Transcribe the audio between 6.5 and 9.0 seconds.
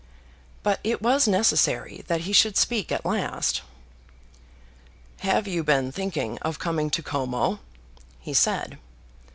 coming to Como?" he said.